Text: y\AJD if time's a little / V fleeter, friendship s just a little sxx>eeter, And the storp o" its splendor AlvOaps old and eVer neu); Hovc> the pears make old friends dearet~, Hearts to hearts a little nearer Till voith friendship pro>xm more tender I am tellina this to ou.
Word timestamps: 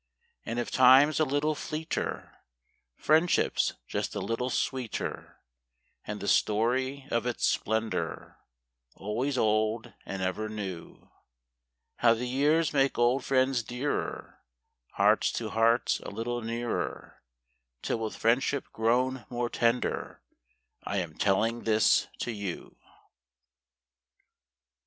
y\AJD 0.47 0.57
if 0.57 0.71
time's 0.71 1.19
a 1.19 1.23
little 1.23 1.53
/ 1.53 1.53
V 1.53 1.61
fleeter, 1.85 2.31
friendship 2.95 3.57
s 3.57 3.73
just 3.87 4.15
a 4.15 4.19
little 4.19 4.49
sxx>eeter, 4.49 5.35
And 6.07 6.19
the 6.19 6.25
storp 6.25 7.07
o" 7.11 7.17
its 7.29 7.45
splendor 7.45 8.37
AlvOaps 8.97 9.37
old 9.37 9.93
and 10.03 10.23
eVer 10.23 10.49
neu); 10.49 11.07
Hovc> 12.01 12.17
the 12.17 12.31
pears 12.31 12.73
make 12.73 12.97
old 12.97 13.23
friends 13.23 13.61
dearet~, 13.63 14.33
Hearts 14.93 15.31
to 15.33 15.51
hearts 15.51 15.99
a 15.99 16.09
little 16.09 16.41
nearer 16.41 17.21
Till 17.83 17.99
voith 17.99 18.17
friendship 18.17 18.65
pro>xm 18.73 19.29
more 19.29 19.51
tender 19.51 20.23
I 20.83 20.97
am 20.97 21.13
tellina 21.13 21.63
this 21.65 22.07
to 22.21 22.31
ou. 22.31 22.75